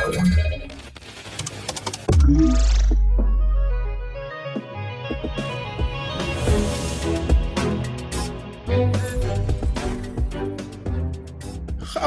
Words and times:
Thank 0.00 0.30
you. 2.28 2.79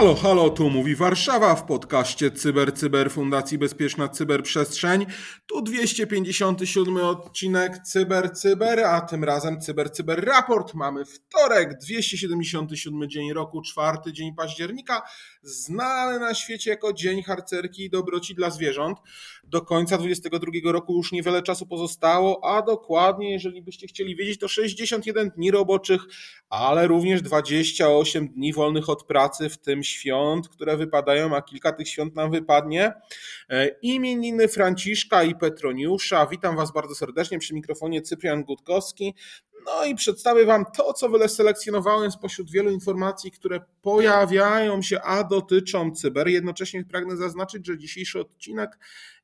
Halo, 0.04 0.16
halo, 0.16 0.50
tu 0.50 0.70
mówi 0.70 0.96
Warszawa 0.96 1.56
w 1.56 1.66
podcaście 1.66 2.32
Cyber 2.32 2.74
Cyber 2.74 3.12
Fundacji 3.12 3.58
Bezpieczna 3.58 4.10
Cyberprzestrzeń. 4.10 5.06
Tu 5.46 5.62
257 5.62 6.98
odcinek 6.98 7.78
Cyber 7.86 8.32
Cyber, 8.34 8.80
a 8.80 9.02
tym 9.02 9.24
razem 9.24 9.62
Cyber 9.62 9.92
Cyber 9.92 10.26
Raport. 10.26 10.74
Mamy 10.74 11.06
wtorek, 11.06 11.78
277 11.78 13.10
dzień 13.10 13.34
roku, 13.34 13.62
czwarty 13.62 14.14
dzień 14.14 14.36
października, 14.36 15.02
znany 15.42 16.20
na 16.20 16.34
świecie 16.34 16.70
jako 16.70 16.94
Dzień 16.94 17.24
Harcerki 17.24 17.84
i 17.84 17.90
Dobroci 17.90 18.36
dla 18.36 18.50
Zwierząt. 18.50 18.98
Do 19.44 19.62
końca 19.62 19.98
2022 19.98 20.72
roku 20.72 20.96
już 20.96 21.12
niewiele 21.12 21.42
czasu 21.42 21.66
pozostało, 21.66 22.46
a 22.46 22.62
dokładnie, 22.62 23.32
jeżeli 23.32 23.62
byście 23.62 23.88
chcieli 23.88 24.16
wiedzieć, 24.16 24.40
to 24.40 24.48
61 24.48 25.30
dni 25.30 25.52
roboczych, 25.52 26.02
ale 26.50 26.88
również 26.88 27.22
28 27.22 28.28
dni 28.28 28.54
wolnych 28.54 28.90
od 28.90 29.04
pracy, 29.04 29.50
w 29.50 29.58
tym 29.58 29.84
świąt, 29.94 30.50
które 30.50 30.78
wypadają, 30.78 31.36
a 31.36 31.42
kilka 31.42 31.72
tych 31.72 31.90
świąt 31.90 32.16
nam 32.16 32.32
wypadnie. 32.32 32.94
E, 33.50 33.68
imieniny 33.68 34.48
Franciszka 34.48 35.24
i 35.24 35.36
Petroniusza. 35.36 36.26
Witam 36.26 36.56
Was 36.56 36.74
bardzo 36.74 36.96
serdecznie 36.96 37.40
przy 37.40 37.54
mikrofonie 37.54 38.02
Cyprian 38.02 38.44
Gutkowski. 38.44 39.16
No 39.66 39.86
i 39.86 39.96
przedstawię 39.96 40.46
Wam 40.46 40.66
to, 40.78 40.94
co 40.94 41.10
wyselekcjonowałem 41.10 42.12
spośród 42.12 42.52
wielu 42.52 42.72
informacji, 42.72 43.32
które 43.32 43.60
pojawiają 43.82 44.82
się, 44.82 45.02
a 45.02 45.24
dotyczą 45.24 45.92
cyber. 45.92 46.28
Jednocześnie 46.28 46.86
pragnę 46.86 47.18
zaznaczyć, 47.18 47.68
że 47.68 47.78
dzisiejszy 47.78 48.20
odcinek 48.20 48.78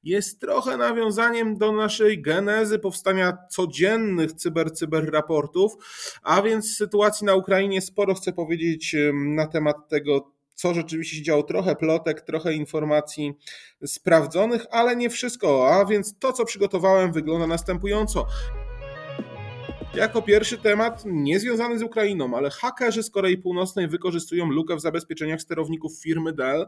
jest 0.04 0.40
trochę 0.40 0.78
nawiązaniem 0.78 1.58
do 1.58 1.72
naszej 1.72 2.22
genezy 2.22 2.80
powstania 2.80 3.38
codziennych 3.50 4.31
cyber-cyber 4.31 5.12
raportów, 5.12 5.73
a 6.23 6.42
więc 6.42 6.78
sytuacji 6.78 7.25
na 7.25 7.36
Ukrainie 7.36 7.81
sporo 7.81 8.14
chcę 8.14 8.34
powiedzieć 8.34 8.95
na 9.14 9.47
temat 9.47 9.90
tego, 9.90 10.31
co 10.60 10.74
rzeczywiście 10.74 11.18
się 11.18 11.24
działo, 11.24 11.44
trochę 11.44 11.76
plotek, 11.76 12.22
trochę 12.22 12.54
informacji 12.54 13.34
sprawdzonych, 13.86 14.66
ale 14.72 14.96
nie 14.96 15.10
wszystko. 15.10 15.70
A 15.70 15.86
więc 15.86 16.20
to, 16.20 16.34
co 16.34 16.46
przygotowałem, 16.46 17.12
wygląda 17.12 17.48
następująco. 17.48 18.28
Jako 19.94 20.22
pierwszy 20.22 20.58
temat, 20.58 21.04
niezwiązany 21.06 21.80
z 21.80 21.82
Ukrainą, 21.84 22.38
ale 22.38 22.50
hakerzy 22.50 23.04
z 23.04 23.10
Korei 23.10 23.38
Północnej 23.38 23.88
wykorzystują 23.88 24.46
lukę 24.46 24.76
w 24.76 24.82
zabezpieczeniach 24.82 25.42
sterowników 25.42 26.02
firmy 26.04 26.34
Dell. 26.34 26.68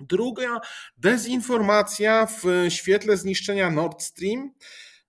Druga, 0.00 0.60
dezinformacja 0.96 2.26
w 2.26 2.44
świetle 2.68 3.16
zniszczenia 3.16 3.70
Nord 3.70 4.02
Stream. 4.02 4.52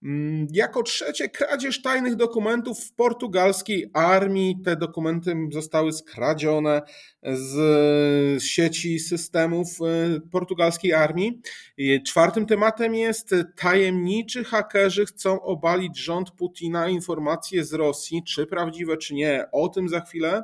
Mm, 0.03 0.47
jako 0.51 0.83
trzecie, 0.83 1.29
kradzież 1.29 1.81
tajnych 1.81 2.15
dokumentów 2.15 2.79
w 2.79 2.93
portugalskiej 2.93 3.89
armii. 3.93 4.57
Te 4.65 4.75
dokumenty 4.75 5.35
zostały 5.51 5.93
skradzione 5.93 6.81
z 7.23 8.43
sieci 8.43 8.99
systemów 8.99 9.67
e, 9.81 10.19
portugalskiej 10.31 10.93
armii. 10.93 11.41
Czwartym 12.05 12.45
tematem 12.45 12.95
jest 12.95 13.35
tajemniczy 13.55 14.43
hakerzy 14.43 15.05
chcą 15.05 15.41
obalić 15.41 15.97
rząd 15.99 16.31
Putina. 16.31 16.87
Informacje 16.87 17.65
z 17.65 17.73
Rosji, 17.73 18.23
czy 18.23 18.45
prawdziwe, 18.47 18.97
czy 18.97 19.13
nie, 19.13 19.45
o 19.51 19.69
tym 19.69 19.89
za 19.89 20.01
chwilę. 20.01 20.43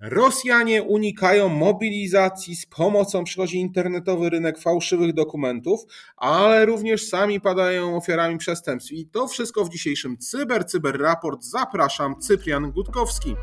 Rosjanie 0.00 0.82
unikają 0.82 1.48
mobilizacji, 1.48 2.56
z 2.56 2.66
pomocą 2.66 3.24
przychodzi 3.24 3.58
internetowy 3.58 4.30
rynek 4.30 4.58
fałszywych 4.58 5.12
dokumentów, 5.12 5.80
ale 6.16 6.66
również 6.66 7.06
sami 7.06 7.40
padają 7.40 7.96
ofiarami 7.96 8.38
przestępstw. 8.38 8.92
I 8.92 9.06
to 9.06 9.28
wszystko 9.28 9.64
w 9.64 9.70
dzisiejszym 9.70 10.18
Cyber 10.18 10.66
Cyber 10.66 11.00
Raport. 11.00 11.44
Zapraszam, 11.44 12.20
Cyprian 12.20 12.72
Gutkowski. 12.72 13.34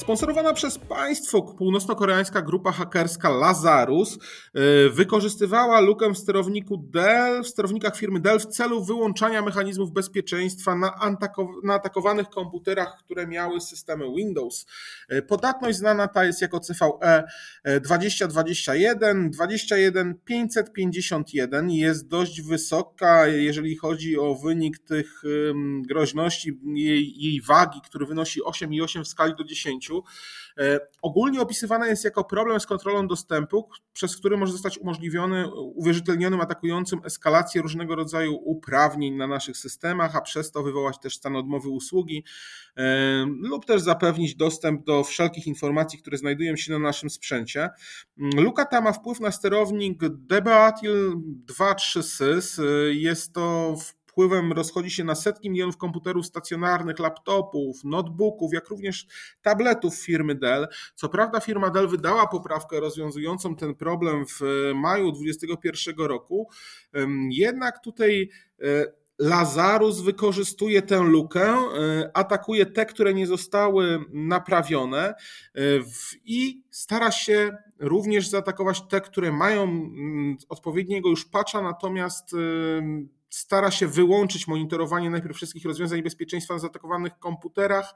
Sponsorowana 0.00 0.52
przez 0.52 0.78
państwo 0.78 1.42
północno-koreańska 1.42 2.42
grupa 2.42 2.72
hakerska 2.72 3.28
Lazarus 3.28 4.16
y, 4.16 4.18
wykorzystywała 4.90 5.80
lukę 5.80 6.10
w 6.10 6.18
sterowniku 6.18 6.76
Dell, 6.76 7.42
w 7.42 7.48
sterownikach 7.48 7.96
firmy 7.96 8.20
Dell 8.20 8.40
w 8.40 8.46
celu 8.46 8.84
wyłączania 8.84 9.42
mechanizmów 9.42 9.92
bezpieczeństwa 9.92 10.74
na, 10.74 11.16
na 11.64 11.74
atakowanych 11.74 12.28
komputerach, 12.28 12.96
które 13.04 13.26
miały 13.26 13.60
systemy 13.60 14.04
Windows. 14.16 14.66
Y, 15.12 15.22
podatność 15.22 15.78
znana 15.78 16.08
ta 16.08 16.24
jest 16.24 16.42
jako 16.42 16.60
CVE 16.60 17.24
2021, 17.80 19.30
21551 19.30 21.70
jest 21.70 22.08
dość 22.08 22.42
wysoka, 22.42 23.26
jeżeli 23.26 23.76
chodzi 23.76 24.18
o 24.18 24.34
wynik 24.34 24.78
tych 24.78 25.22
groźności, 25.88 26.60
jej, 26.74 27.14
jej 27.16 27.42
wagi, 27.42 27.80
który 27.84 28.06
wynosi 28.06 28.42
8,8 28.42 29.04
w 29.04 29.08
skali 29.08 29.34
do 29.38 29.44
10. 29.44 29.89
E, 30.58 30.80
ogólnie 31.02 31.40
opisywana 31.40 31.86
jest 31.86 32.04
jako 32.04 32.24
problem 32.24 32.60
z 32.60 32.66
kontrolą 32.66 33.06
dostępu, 33.06 33.68
przez 33.92 34.16
który 34.16 34.36
może 34.36 34.52
zostać 34.52 34.78
umożliwiony 34.78 35.54
uwierzytelnionym 35.54 36.40
atakującym 36.40 37.00
eskalację 37.04 37.62
różnego 37.62 37.94
rodzaju 37.94 38.34
uprawnień 38.44 39.14
na 39.14 39.26
naszych 39.26 39.56
systemach, 39.56 40.16
a 40.16 40.20
przez 40.20 40.52
to 40.52 40.62
wywołać 40.62 40.98
też 40.98 41.16
stan 41.16 41.36
odmowy 41.36 41.68
usługi 41.68 42.24
e, 42.76 43.26
lub 43.40 43.64
też 43.64 43.82
zapewnić 43.82 44.36
dostęp 44.36 44.84
do 44.84 45.04
wszelkich 45.04 45.46
informacji, 45.46 45.98
które 45.98 46.18
znajdują 46.18 46.56
się 46.56 46.72
na 46.72 46.78
naszym 46.78 47.10
sprzęcie. 47.10 47.70
Luka 48.16 48.64
ta 48.64 48.80
ma 48.80 48.92
wpływ 48.92 49.20
na 49.20 49.32
sterownik 49.32 50.00
DBATIL 50.08 51.16
2.3 51.46 52.02
SYS. 52.02 52.60
Jest 52.90 53.32
to 53.32 53.76
w 53.76 53.99
wpływem 54.10 54.52
rozchodzi 54.52 54.90
się 54.90 55.04
na 55.04 55.14
setki 55.14 55.50
milionów 55.50 55.76
komputerów 55.76 56.26
stacjonarnych, 56.26 56.98
laptopów, 56.98 57.84
notebooków, 57.84 58.52
jak 58.52 58.68
również 58.68 59.06
tabletów 59.42 59.94
firmy 59.94 60.34
Dell. 60.34 60.68
Co 60.94 61.08
prawda 61.08 61.40
firma 61.40 61.70
Dell 61.70 61.88
wydała 61.88 62.26
poprawkę 62.26 62.80
rozwiązującą 62.80 63.56
ten 63.56 63.74
problem 63.74 64.26
w 64.26 64.40
maju 64.74 65.12
2021 65.12 66.06
roku, 66.06 66.48
jednak 67.30 67.84
tutaj 67.84 68.30
e, 68.62 68.86
Lazarus 69.18 70.00
wykorzystuje 70.00 70.82
tę 70.82 71.02
lukę, 71.02 71.42
e, 71.42 72.10
atakuje 72.14 72.66
te, 72.66 72.86
które 72.86 73.14
nie 73.14 73.26
zostały 73.26 74.04
naprawione 74.12 75.08
e, 75.08 75.14
i 76.24 76.62
stara 76.70 77.10
się 77.10 77.56
również 77.78 78.28
zaatakować 78.28 78.82
te, 78.88 79.00
które 79.00 79.32
mają 79.32 79.62
mm, 79.62 80.36
odpowiedniego 80.48 81.08
już 81.08 81.24
patcha, 81.24 81.62
natomiast 81.62 82.34
stara 83.30 83.70
się 83.70 83.86
wyłączyć 83.86 84.48
monitorowanie 84.48 85.10
najpierw 85.10 85.36
wszystkich 85.36 85.64
rozwiązań 85.64 86.02
bezpieczeństwa 86.02 86.54
na 86.54 86.60
zaatakowanych 86.60 87.18
komputerach 87.18 87.94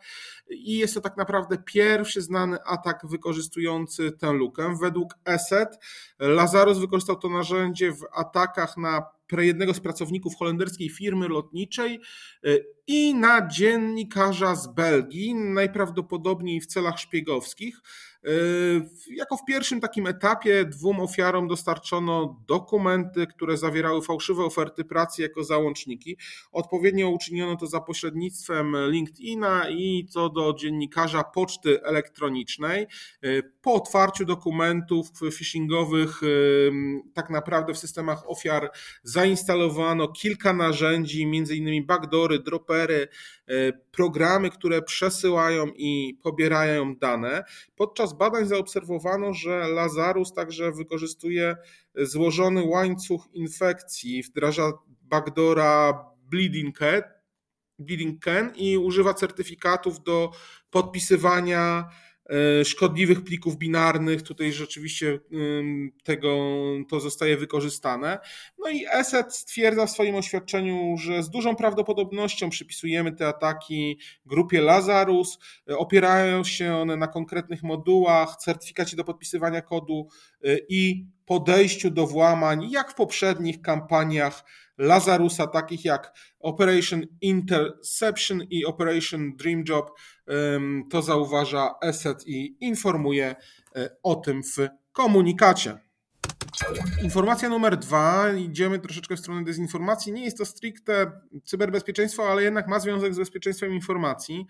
i 0.50 0.78
jest 0.78 0.94
to 0.94 1.00
tak 1.00 1.16
naprawdę 1.16 1.58
pierwszy 1.58 2.22
znany 2.22 2.58
atak 2.64 3.06
wykorzystujący 3.06 4.12
tę 4.12 4.32
lukę. 4.32 4.76
Według 4.80 5.14
ESET 5.24 5.78
Lazarus 6.18 6.78
wykorzystał 6.78 7.16
to 7.16 7.28
narzędzie 7.28 7.92
w 7.92 8.04
atakach 8.12 8.76
na 8.76 9.14
jednego 9.32 9.74
z 9.74 9.80
pracowników 9.80 10.36
holenderskiej 10.36 10.88
firmy 10.88 11.28
lotniczej 11.28 12.00
y, 12.46 12.66
i 12.86 13.14
na 13.14 13.48
dziennikarza 13.48 14.54
z 14.54 14.74
Belgii, 14.74 15.34
najprawdopodobniej 15.34 16.60
w 16.60 16.66
celach 16.66 16.98
szpiegowskich. 16.98 17.80
Y, 18.28 19.14
jako 19.16 19.36
w 19.36 19.44
pierwszym 19.44 19.80
takim 19.80 20.06
etapie 20.06 20.64
dwóm 20.64 21.00
ofiarom 21.00 21.48
dostarczono 21.48 22.40
dokumenty, 22.48 23.26
które 23.26 23.56
zawierały 23.56 24.02
fałszywe 24.02 24.44
oferty 24.44 24.84
pracy 24.84 25.22
jako 25.22 25.44
załączniki. 25.44 26.16
Odpowiednio 26.52 27.08
uczyniono 27.08 27.56
to 27.56 27.66
za 27.66 27.80
pośrednictwem 27.80 28.76
LinkedIna 28.88 29.70
i 29.70 30.06
co 30.10 30.28
do 30.28 30.54
dziennikarza 30.58 31.24
poczty 31.24 31.82
elektronicznej. 31.82 32.86
Y, 33.24 33.42
po 33.62 33.74
otwarciu 33.74 34.24
dokumentów 34.24 35.08
phishingowych, 35.38 36.20
tak 37.14 37.30
naprawdę 37.30 37.74
w 37.74 37.78
systemach 37.78 38.30
ofiar 38.30 38.70
zainstalowano 39.02 40.08
kilka 40.08 40.52
narzędzi, 40.52 41.22
m.in. 41.22 41.86
backdoory, 41.86 42.38
dropery, 42.38 43.08
programy, 43.90 44.50
które 44.50 44.82
przesyłają 44.82 45.66
i 45.76 46.18
pobierają 46.22 46.96
dane. 46.96 47.44
Podczas 47.76 48.13
badań 48.14 48.46
zaobserwowano, 48.46 49.32
że 49.32 49.68
Lazarus 49.68 50.32
także 50.32 50.72
wykorzystuje 50.72 51.56
złożony 51.94 52.62
łańcuch 52.64 53.28
infekcji, 53.32 54.22
wdraża 54.22 54.72
backdoora 55.02 56.04
Bleeding 56.30 56.78
Cat, 56.78 57.04
Bleeding 57.78 58.24
Can 58.24 58.52
i 58.56 58.78
używa 58.78 59.14
certyfikatów 59.14 60.02
do 60.02 60.30
podpisywania 60.70 61.88
szkodliwych 62.64 63.24
plików 63.24 63.56
binarnych. 63.56 64.22
Tutaj 64.22 64.52
rzeczywiście 64.52 65.18
tego, 66.04 66.36
to 66.88 67.00
zostaje 67.00 67.36
wykorzystane. 67.36 68.18
No 68.58 68.70
i 68.70 68.86
ESET 68.92 69.34
stwierdza 69.34 69.86
w 69.86 69.90
swoim 69.90 70.14
oświadczeniu, 70.14 70.96
że 70.98 71.22
z 71.22 71.30
dużą 71.30 71.56
prawdopodobnością 71.56 72.50
przypisujemy 72.50 73.12
te 73.12 73.28
ataki 73.28 73.98
grupie 74.26 74.60
Lazarus. 74.60 75.38
Opierają 75.68 76.44
się 76.44 76.74
one 76.74 76.96
na 76.96 77.06
konkretnych 77.06 77.62
modułach, 77.62 78.36
certyfikacie 78.36 78.96
do 78.96 79.04
podpisywania 79.04 79.62
kodu 79.62 80.08
e, 80.44 80.56
i 80.68 81.06
podejściu 81.24 81.90
do 81.90 82.06
włamań, 82.06 82.70
jak 82.70 82.90
w 82.90 82.94
poprzednich 82.94 83.62
kampaniach 83.62 84.44
Lazarusa, 84.78 85.46
takich 85.46 85.84
jak 85.84 86.12
Operation 86.40 87.02
Interception 87.20 88.42
i 88.50 88.64
Operation 88.64 89.36
Dream 89.36 89.64
Job. 89.68 89.90
To 90.90 91.02
zauważa 91.02 91.74
ESET 91.82 92.26
i 92.26 92.56
informuje 92.60 93.36
e, 93.76 93.90
o 94.02 94.14
tym 94.14 94.42
w 94.42 94.68
komunikacie. 94.92 95.78
Informacja 97.02 97.48
numer 97.48 97.76
dwa, 97.76 98.32
idziemy 98.32 98.78
troszeczkę 98.78 99.16
w 99.16 99.20
stronę 99.20 99.44
dezinformacji. 99.44 100.12
Nie 100.12 100.24
jest 100.24 100.38
to 100.38 100.44
stricte 100.44 101.20
cyberbezpieczeństwo, 101.44 102.30
ale 102.30 102.42
jednak 102.42 102.68
ma 102.68 102.80
związek 102.80 103.14
z 103.14 103.18
bezpieczeństwem 103.18 103.72
informacji. 103.72 104.46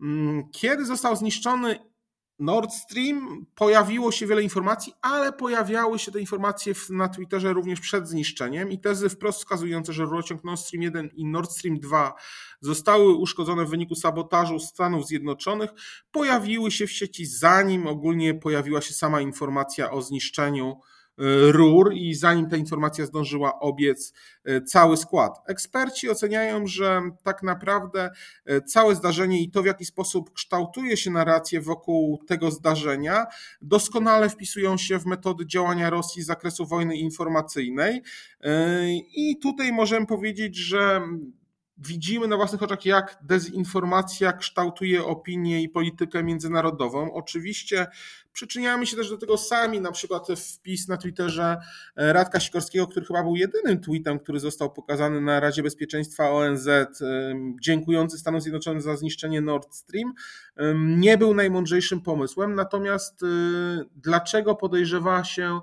Mm, 0.00 0.50
kiedy 0.52 0.86
został 0.86 1.16
zniszczony 1.16 1.78
Nord 2.38 2.72
Stream 2.72 3.46
pojawiło 3.54 4.12
się 4.12 4.26
wiele 4.26 4.42
informacji, 4.42 4.92
ale 5.02 5.32
pojawiały 5.32 5.98
się 5.98 6.12
te 6.12 6.20
informacje 6.20 6.74
na 6.90 7.08
Twitterze 7.08 7.52
również 7.52 7.80
przed 7.80 8.08
zniszczeniem 8.08 8.70
i 8.70 8.78
tezy 8.78 9.08
wprost 9.08 9.38
wskazujące, 9.38 9.92
że 9.92 10.04
rurociąg 10.04 10.44
Nord 10.44 10.60
Stream 10.60 10.82
1 10.82 11.10
i 11.14 11.24
Nord 11.24 11.50
Stream 11.52 11.80
2 11.80 12.14
zostały 12.60 13.14
uszkodzone 13.14 13.64
w 13.64 13.70
wyniku 13.70 13.94
sabotażu 13.94 14.58
Stanów 14.58 15.06
Zjednoczonych, 15.06 15.70
pojawiły 16.10 16.70
się 16.70 16.86
w 16.86 16.92
sieci 16.92 17.26
zanim 17.26 17.86
ogólnie 17.86 18.34
pojawiła 18.34 18.80
się 18.80 18.94
sama 18.94 19.20
informacja 19.20 19.90
o 19.90 20.02
zniszczeniu 20.02 20.80
rur 21.52 21.92
i 21.94 22.14
zanim 22.14 22.48
ta 22.48 22.56
informacja 22.56 23.06
zdążyła 23.06 23.60
obiec 23.60 24.12
e, 24.44 24.62
cały 24.62 24.96
skład. 24.96 25.38
Eksperci 25.46 26.10
oceniają, 26.10 26.66
że 26.66 27.02
tak 27.22 27.42
naprawdę 27.42 28.10
e, 28.46 28.60
całe 28.60 28.94
zdarzenie 28.94 29.42
i 29.42 29.50
to, 29.50 29.62
w 29.62 29.66
jaki 29.66 29.84
sposób 29.84 30.32
kształtuje 30.32 30.96
się 30.96 31.10
narracje 31.10 31.60
wokół 31.60 32.24
tego 32.26 32.50
zdarzenia, 32.50 33.26
doskonale 33.62 34.28
wpisują 34.28 34.76
się 34.76 34.98
w 34.98 35.06
metody 35.06 35.46
działania 35.46 35.90
Rosji 35.90 36.22
z 36.22 36.26
zakresu 36.26 36.66
wojny 36.66 36.96
informacyjnej. 36.96 38.02
I 39.16 39.38
tutaj 39.42 39.72
możemy 39.72 40.06
powiedzieć, 40.06 40.56
że 40.56 41.00
widzimy 41.78 42.28
na 42.28 42.36
własnych 42.36 42.62
oczach, 42.62 42.86
jak 42.86 43.18
dezinformacja 43.22 44.32
kształtuje 44.32 45.04
opinię 45.04 45.62
i 45.62 45.68
politykę 45.68 46.22
międzynarodową. 46.22 47.12
Oczywiście 47.12 47.86
przyczyniamy 48.32 48.86
się 48.86 48.96
też 48.96 49.10
do 49.10 49.18
tego 49.18 49.38
sami, 49.38 49.80
na 49.80 49.92
przykład 49.92 50.26
wpis 50.36 50.88
na 50.88 50.96
Twitterze 50.96 51.56
e, 51.96 52.12
Radka 52.12 52.40
Sikorskiego, 52.40 52.86
który 52.86 53.06
chyba 53.06 53.22
był 53.22 53.36
jedynym 53.36 53.80
tweetem, 53.80 54.18
który 54.18 54.40
został 54.40 54.72
pokazany 54.72 55.20
na 55.20 55.40
Radzie 55.40 55.62
Bezpieczeństwa 55.62 56.30
ONZ, 56.30 56.68
e, 56.68 56.86
dziękujący 57.60 58.18
Stanom 58.18 58.40
Zjednoczonym 58.40 58.80
za 58.80 58.96
zniszczenie 58.96 59.40
Nord 59.40 59.74
Stream, 59.74 60.14
nie 60.76 61.18
był 61.18 61.34
najmądrzejszym 61.34 62.00
pomysłem. 62.00 62.54
Natomiast 62.54 63.22
e, 63.22 63.26
dlaczego 63.96 64.54
podejrzewa 64.54 65.24
się, 65.24 65.60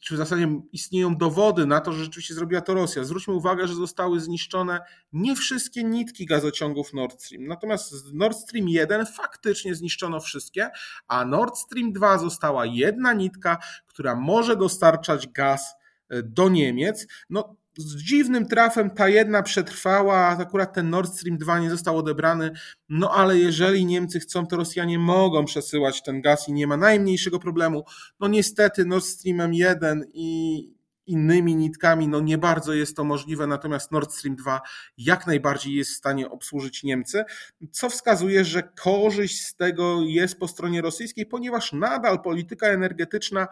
czy 0.00 0.14
w 0.14 0.16
zasadzie 0.16 0.60
istnieją 0.72 1.16
dowody 1.16 1.66
na 1.66 1.80
to, 1.80 1.92
że 1.92 2.04
rzeczywiście 2.04 2.34
zrobiła 2.34 2.60
to 2.60 2.74
Rosja. 2.74 3.04
Zwróćmy 3.04 3.34
uwagę, 3.34 3.68
że 3.68 3.74
zostały 3.74 4.20
zniszczone 4.20 4.80
nie 5.12 5.36
wszystkie 5.36 5.84
nitki 5.84 6.26
gazociągów 6.26 6.92
Nord 6.92 7.22
Stream. 7.22 7.46
Natomiast 7.46 8.12
Nord 8.12 8.38
Stream 8.38 8.68
1 8.68 9.06
faktycznie 9.06 9.74
zniszczono 9.74 10.20
wszystkie, 10.20 10.70
a 11.08 11.24
Nord 11.24 11.58
Stream 11.58 11.92
2 11.92 12.18
została 12.18 12.66
jedna 12.66 13.12
nitka, 13.12 13.58
która 13.86 14.14
może 14.14 14.56
dostarczać 14.56 15.28
gaz 15.28 15.74
e, 16.08 16.22
do 16.22 16.48
Niemiec. 16.48 17.06
No, 17.30 17.56
z 17.78 17.96
dziwnym 17.96 18.46
trafem 18.46 18.90
ta 18.90 19.08
jedna 19.08 19.42
przetrwała, 19.42 20.16
akurat 20.16 20.74
ten 20.74 20.90
Nord 20.90 21.14
Stream 21.14 21.38
2 21.38 21.58
nie 21.58 21.70
został 21.70 21.98
odebrany. 21.98 22.50
No 22.88 23.10
ale 23.10 23.38
jeżeli 23.38 23.86
Niemcy 23.86 24.20
chcą, 24.20 24.46
to 24.46 24.56
Rosjanie 24.56 24.98
mogą 24.98 25.44
przesyłać 25.44 26.02
ten 26.02 26.20
gaz 26.20 26.48
i 26.48 26.52
nie 26.52 26.66
ma 26.66 26.76
najmniejszego 26.76 27.38
problemu. 27.38 27.84
No 28.20 28.28
niestety 28.28 28.84
Nord 28.84 29.04
Streamem 29.04 29.54
1 29.54 30.04
i 30.14 30.76
innymi 31.06 31.56
nitkami, 31.56 32.08
no 32.08 32.20
nie 32.20 32.38
bardzo 32.38 32.74
jest 32.74 32.96
to 32.96 33.04
możliwe, 33.04 33.46
natomiast 33.46 33.92
Nord 33.92 34.12
Stream 34.12 34.36
2 34.36 34.60
jak 34.98 35.26
najbardziej 35.26 35.74
jest 35.74 35.90
w 35.90 35.96
stanie 35.96 36.30
obsłużyć 36.30 36.82
Niemcy, 36.82 37.24
co 37.70 37.90
wskazuje, 37.90 38.44
że 38.44 38.62
korzyść 38.62 39.40
z 39.40 39.56
tego 39.56 40.02
jest 40.02 40.38
po 40.38 40.48
stronie 40.48 40.82
rosyjskiej, 40.82 41.26
ponieważ 41.26 41.72
nadal 41.72 42.22
polityka 42.22 42.66
energetyczna 42.66 43.48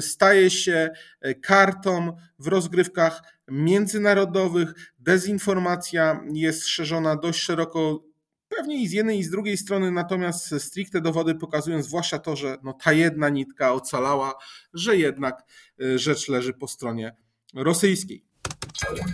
staje 0.00 0.50
się 0.50 0.90
kartą 1.42 2.16
w 2.38 2.46
rozgrywkach 2.46 3.22
międzynarodowych, 3.48 4.92
dezinformacja 4.98 6.20
jest 6.32 6.66
szerzona 6.66 7.16
dość 7.16 7.40
szeroko 7.40 8.04
Pewnie 8.56 8.82
i 8.82 8.88
z 8.88 8.92
jednej 8.92 9.18
i 9.18 9.24
z 9.24 9.30
drugiej 9.30 9.56
strony, 9.56 9.90
natomiast 9.90 10.54
stricte 10.58 11.00
dowody 11.00 11.34
pokazują 11.34 11.82
zwłaszcza 11.82 12.18
to, 12.18 12.36
że 12.36 12.56
no 12.62 12.72
ta 12.72 12.92
jedna 12.92 13.28
nitka 13.28 13.72
ocalała, 13.72 14.34
że 14.74 14.96
jednak 14.96 15.42
y, 15.82 15.98
rzecz 15.98 16.28
leży 16.28 16.52
po 16.52 16.68
stronie 16.68 17.16
rosyjskiej. 17.54 18.24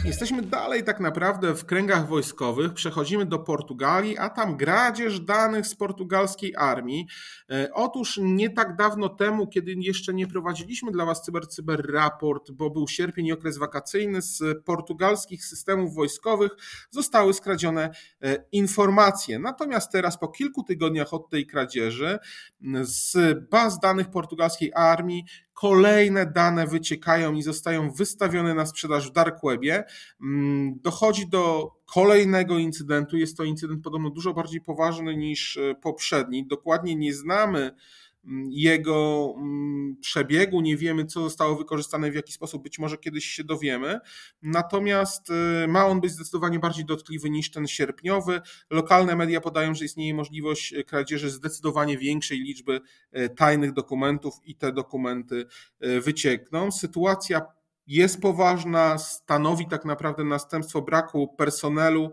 Jesteśmy 0.04 0.42
dalej 0.42 0.84
tak 0.84 1.00
naprawdę 1.00 1.54
w 1.54 1.64
kręgach 1.64 2.08
wojskowych, 2.08 2.72
przechodzimy 2.74 3.26
do 3.26 3.38
Portugalii, 3.38 4.18
a 4.18 4.30
tam 4.30 4.56
gradzież 4.56 5.20
danych 5.20 5.66
z 5.66 5.74
portugalskiej 5.74 6.56
armii. 6.56 7.06
E, 7.50 7.68
otóż 7.74 8.20
nie 8.22 8.50
tak 8.50 8.76
dawno 8.76 9.08
temu, 9.08 9.46
kiedy 9.46 9.74
jeszcze 9.78 10.14
nie 10.14 10.26
prowadziliśmy 10.26 10.92
dla 10.92 11.04
Was 11.04 11.22
cyber 11.22 11.48
cyber 11.48 11.92
raport, 11.92 12.50
bo 12.50 12.70
był 12.70 12.88
sierpień 12.88 13.26
i 13.26 13.32
okres 13.32 13.58
wakacyjny, 13.58 14.22
z 14.22 14.64
portugalskich 14.64 15.44
systemów 15.44 15.94
wojskowych 15.94 16.50
zostały 16.90 17.34
skradzione 17.34 17.90
e, 18.22 18.44
informacje. 18.52 19.38
Natomiast 19.38 19.92
teraz 19.92 20.18
po 20.18 20.28
kilku 20.28 20.62
tygodniach 20.62 21.14
od 21.14 21.30
tej 21.30 21.46
kradzieży 21.46 22.18
z 22.82 23.16
baz 23.50 23.80
danych 23.80 24.10
portugalskiej 24.10 24.72
armii 24.74 25.24
kolejne 25.60 26.26
dane 26.26 26.66
wyciekają 26.66 27.34
i 27.34 27.42
zostają 27.42 27.90
wystawione 27.90 28.54
na 28.54 28.66
sprzedaż 28.66 29.08
w 29.08 29.12
dark 29.12 29.36
webie. 29.44 29.84
Mm, 30.22 30.80
dochodzi 30.82 31.28
do 31.28 31.70
kolejnego 31.94 32.58
incydentu. 32.58 33.16
Jest 33.16 33.36
to 33.36 33.44
incydent 33.44 33.84
podobno 33.84 34.10
dużo 34.10 34.34
bardziej 34.34 34.60
poważny 34.60 35.16
niż 35.16 35.56
e, 35.56 35.74
poprzedni. 35.74 36.46
Dokładnie 36.46 36.96
nie 36.96 37.14
znamy 37.14 37.70
jego 38.50 39.34
mm, 39.36 39.96
przebiegu, 40.00 40.60
nie 40.60 40.76
wiemy, 40.76 41.06
co 41.06 41.20
zostało 41.20 41.56
wykorzystane, 41.56 42.10
w 42.10 42.14
jaki 42.14 42.32
sposób, 42.32 42.62
być 42.62 42.78
może 42.78 42.98
kiedyś 42.98 43.24
się 43.24 43.44
dowiemy. 43.44 43.98
Natomiast 44.42 45.30
y, 45.64 45.68
ma 45.68 45.86
on 45.86 46.00
być 46.00 46.12
zdecydowanie 46.12 46.58
bardziej 46.58 46.84
dotkliwy 46.84 47.30
niż 47.30 47.50
ten 47.50 47.66
sierpniowy. 47.66 48.40
Lokalne 48.70 49.16
media 49.16 49.40
podają, 49.40 49.74
że 49.74 49.84
istnieje 49.84 50.14
możliwość 50.14 50.72
y, 50.72 50.84
kradzieży 50.84 51.30
zdecydowanie 51.30 51.98
większej 51.98 52.40
liczby 52.40 52.80
y, 53.18 53.28
tajnych 53.28 53.72
dokumentów 53.72 54.34
i 54.44 54.54
te 54.54 54.72
dokumenty 54.72 55.46
wyciekną. 55.80 56.72
Sytuacja 56.72 57.59
jest 57.86 58.20
poważna, 58.20 58.98
stanowi 58.98 59.68
tak 59.68 59.84
naprawdę 59.84 60.24
następstwo 60.24 60.82
braku 60.82 61.28
personelu 61.28 62.12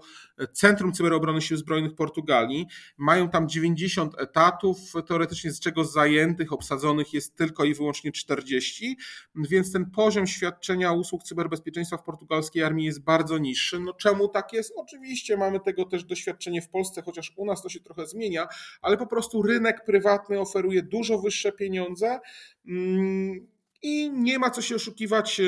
Centrum 0.53 0.93
Cyberobrony 0.93 1.41
Sił 1.41 1.57
Zbrojnych 1.57 1.95
Portugalii. 1.95 2.67
Mają 2.97 3.29
tam 3.29 3.49
90 3.49 4.21
etatów, 4.21 4.77
teoretycznie 5.07 5.51
z 5.51 5.59
czego 5.59 5.83
zajętych, 5.83 6.53
obsadzonych 6.53 7.13
jest 7.13 7.35
tylko 7.35 7.65
i 7.65 7.73
wyłącznie 7.73 8.11
40, 8.11 8.97
więc 9.35 9.71
ten 9.71 9.91
poziom 9.91 10.27
świadczenia 10.27 10.91
usług 10.91 11.23
cyberbezpieczeństwa 11.23 11.97
w 11.97 12.03
portugalskiej 12.03 12.63
armii 12.63 12.85
jest 12.85 13.03
bardzo 13.03 13.37
niższy. 13.37 13.79
No 13.79 13.93
czemu 13.93 14.27
tak 14.27 14.53
jest? 14.53 14.73
Oczywiście 14.75 15.37
mamy 15.37 15.59
tego 15.59 15.85
też 15.85 16.03
doświadczenie 16.03 16.61
w 16.61 16.69
Polsce, 16.69 17.01
chociaż 17.01 17.33
u 17.35 17.45
nas 17.45 17.61
to 17.61 17.69
się 17.69 17.79
trochę 17.79 18.07
zmienia, 18.07 18.47
ale 18.81 18.97
po 18.97 19.07
prostu 19.07 19.41
rynek 19.41 19.85
prywatny 19.85 20.39
oferuje 20.39 20.83
dużo 20.83 21.19
wyższe 21.19 21.51
pieniądze 21.51 22.19
mm, 22.67 23.56
i 23.81 24.11
nie 24.11 24.39
ma 24.39 24.49
co 24.49 24.61
się 24.61 24.75
oszukiwać, 24.75 25.39
e, 25.39 25.43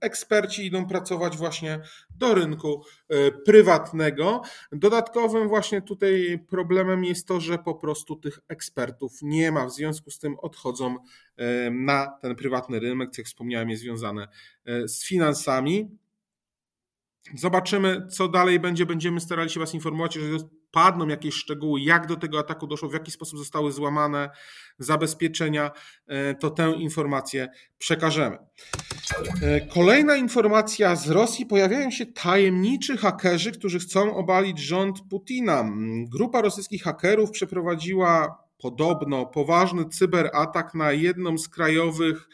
eksperci 0.00 0.66
idą 0.66 0.86
pracować 0.86 1.36
właśnie 1.36 1.80
do 2.10 2.34
rynku 2.34 2.82
e, 3.08 3.32
prywatnego. 3.32 4.42
Dodatkowym 4.72 5.48
właśnie 5.48 5.82
tutaj 5.82 6.38
problemem 6.48 7.04
jest 7.04 7.26
to, 7.26 7.40
że 7.40 7.58
po 7.58 7.74
prostu 7.74 8.16
tych 8.16 8.38
ekspertów 8.48 9.12
nie 9.22 9.52
ma, 9.52 9.66
w 9.66 9.72
związku 9.72 10.10
z 10.10 10.18
tym 10.18 10.36
odchodzą 10.38 10.96
e, 11.36 11.70
na 11.70 12.18
ten 12.22 12.36
prywatny 12.36 12.80
rynek, 12.80 13.18
jak 13.18 13.26
wspomniałem, 13.26 13.70
jest 13.70 13.82
związane 13.82 14.28
z 14.86 15.04
finansami. 15.04 15.88
Zobaczymy, 17.34 18.06
co 18.10 18.28
dalej 18.28 18.60
będzie. 18.60 18.86
Będziemy 18.86 19.20
starali 19.20 19.50
się 19.50 19.60
Was 19.60 19.74
informować, 19.74 20.16
jeżeli 20.16 20.38
padną 20.70 21.08
jakieś 21.08 21.34
szczegóły, 21.34 21.80
jak 21.80 22.06
do 22.06 22.16
tego 22.16 22.38
ataku 22.38 22.66
doszło, 22.66 22.88
w 22.88 22.92
jaki 22.92 23.10
sposób 23.10 23.38
zostały 23.38 23.72
złamane 23.72 24.30
zabezpieczenia, 24.78 25.70
e, 26.06 26.34
to 26.34 26.50
tę 26.50 26.72
informację 26.76 27.48
przekażemy. 27.78 28.38
E, 29.42 29.60
kolejna 29.60 30.16
informacja 30.16 30.96
z 30.96 31.08
Rosji. 31.08 31.46
Pojawiają 31.46 31.90
się 31.90 32.06
tajemniczy 32.06 32.96
hakerzy, 32.96 33.52
którzy 33.52 33.78
chcą 33.78 34.16
obalić 34.16 34.58
rząd 34.58 35.00
Putina. 35.10 35.72
Grupa 36.08 36.42
rosyjskich 36.42 36.82
hakerów 36.82 37.30
przeprowadziła 37.30 38.38
podobno 38.58 39.26
poważny 39.26 39.84
cyberatak 39.84 40.74
na 40.74 40.92
jedną 40.92 41.38
z 41.38 41.48
krajowych 41.48 42.28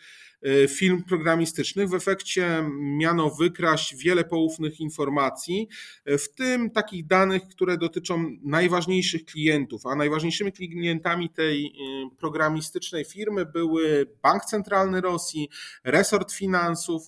film 0.68 1.02
programistycznych. 1.02 1.88
W 1.88 1.94
efekcie 1.94 2.70
miano 2.80 3.30
wykraść 3.30 3.96
wiele 3.96 4.24
poufnych 4.24 4.80
informacji, 4.80 5.68
w 6.06 6.28
tym 6.34 6.70
takich 6.70 7.06
danych, 7.06 7.42
które 7.48 7.78
dotyczą 7.78 8.30
najważniejszych 8.42 9.24
klientów, 9.24 9.86
a 9.86 9.94
najważniejszymi 9.94 10.52
klientami 10.52 11.30
tej 11.30 11.72
programistycznej 12.18 13.04
firmy 13.04 13.46
były 13.46 14.06
Bank 14.22 14.44
Centralny 14.44 15.00
Rosji, 15.00 15.48
resort 15.84 16.32
finansów 16.32 17.02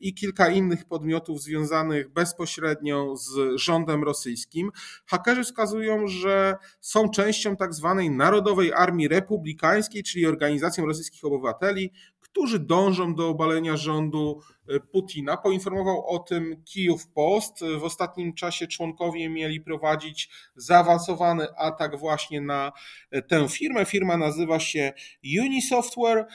i 0.00 0.14
kilka 0.14 0.48
innych 0.48 0.84
podmiotów 0.84 1.42
związanych 1.42 2.08
bezpośrednio 2.12 3.16
z 3.16 3.60
rządem 3.60 4.04
rosyjskim. 4.04 4.70
Hakerzy 5.06 5.44
wskazują, 5.44 6.08
że 6.08 6.56
są 6.80 7.10
częścią 7.10 7.56
tak 7.56 7.74
zwanej 7.74 8.10
Narodowej 8.10 8.72
Armii 8.72 9.08
Republikańskiej, 9.08 10.02
czyli 10.02 10.26
organizacją 10.26 10.86
rosyjskich 10.86 11.24
obywateli, 11.24 11.92
którzy 12.20 12.58
dążą 12.70 13.14
do 13.14 13.28
obalenia 13.28 13.76
rządu 13.76 14.40
e, 14.68 14.80
Putina. 14.80 15.36
Poinformował 15.36 16.06
o 16.06 16.18
tym 16.18 16.62
Kijów 16.64 17.08
Post. 17.08 17.64
W 17.78 17.84
ostatnim 17.84 18.34
czasie 18.34 18.66
członkowie 18.66 19.28
mieli 19.28 19.60
prowadzić 19.60 20.30
zaawansowany 20.56 21.46
atak 21.56 21.98
właśnie 21.98 22.40
na 22.40 22.72
e, 23.10 23.22
tę 23.22 23.48
firmę. 23.48 23.84
Firma 23.84 24.16
nazywa 24.16 24.60
się 24.60 24.92
Unisoftware. 25.40 26.26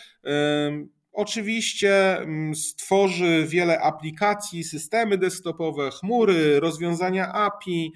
Oczywiście 1.14 2.18
stworzy 2.54 3.46
wiele 3.48 3.82
aplikacji, 3.82 4.64
systemy 4.64 5.18
desktopowe, 5.18 5.92
chmury, 5.92 6.60
rozwiązania 6.60 7.34
API. 7.34 7.92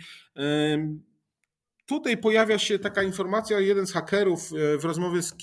Tutaj 1.89 2.17
pojawia 2.17 2.60
się 2.60 2.79
taka 2.79 3.03
informacja, 3.03 3.60
jeden 3.60 3.88
z 3.88 3.93
hakerów 3.93 4.51
e, 4.53 4.77
w 4.77 4.86
rozmowie 4.86 5.22
z 5.22 5.34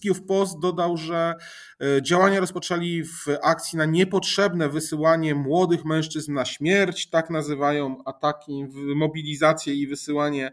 Kijów, 0.00 0.22
Post 0.28 0.58
dodał, 0.58 0.96
że 0.96 1.34
e, 1.80 2.02
działania 2.02 2.40
rozpoczęli 2.40 3.04
w 3.04 3.26
akcji 3.42 3.78
na 3.78 3.84
niepotrzebne 3.84 4.68
wysyłanie 4.68 5.34
młodych 5.34 5.84
mężczyzn 5.84 6.32
na 6.32 6.44
śmierć, 6.44 7.10
tak 7.10 7.30
nazywają 7.30 8.04
ataki, 8.04 8.66
mobilizację 8.94 9.74
i 9.74 9.86
wysyłanie 9.86 10.52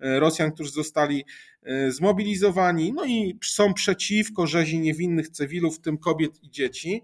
e, 0.00 0.20
Rosjan, 0.20 0.52
którzy 0.52 0.70
zostali 0.70 1.24
zmobilizowani, 1.88 2.92
no 2.92 3.04
i 3.04 3.38
są 3.44 3.74
przeciwko 3.74 4.46
rzezi 4.46 4.78
niewinnych 4.78 5.28
cywilów, 5.28 5.76
w 5.76 5.80
tym 5.80 5.98
kobiet 5.98 6.42
i 6.42 6.50
dzieci. 6.50 7.02